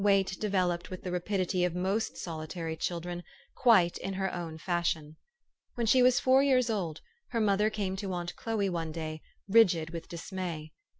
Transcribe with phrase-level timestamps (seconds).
[0.03, 3.21] Wait developed with the rapidity of most solitary children,
[3.53, 5.15] quite in her own fashion.
[5.75, 9.91] When she was four years old, her mother came to aunt Chloe one day, rigid
[9.91, 10.73] with dismay.